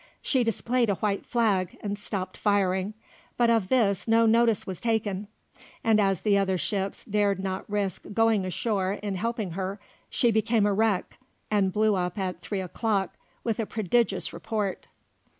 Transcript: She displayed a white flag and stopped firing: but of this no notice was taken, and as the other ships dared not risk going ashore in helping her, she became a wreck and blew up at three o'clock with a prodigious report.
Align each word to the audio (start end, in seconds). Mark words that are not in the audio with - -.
She 0.23 0.43
displayed 0.43 0.89
a 0.89 0.95
white 0.95 1.27
flag 1.27 1.77
and 1.83 1.95
stopped 1.95 2.35
firing: 2.35 2.95
but 3.37 3.51
of 3.51 3.67
this 3.69 4.07
no 4.07 4.25
notice 4.25 4.65
was 4.65 4.81
taken, 4.81 5.27
and 5.83 5.99
as 6.01 6.21
the 6.21 6.39
other 6.39 6.57
ships 6.57 7.05
dared 7.05 7.37
not 7.39 7.69
risk 7.69 8.05
going 8.11 8.43
ashore 8.43 8.93
in 8.93 9.13
helping 9.13 9.51
her, 9.51 9.79
she 10.09 10.31
became 10.31 10.65
a 10.65 10.73
wreck 10.73 11.19
and 11.51 11.71
blew 11.71 11.93
up 11.93 12.17
at 12.17 12.41
three 12.41 12.61
o'clock 12.61 13.13
with 13.43 13.59
a 13.59 13.67
prodigious 13.67 14.33
report. 14.33 14.87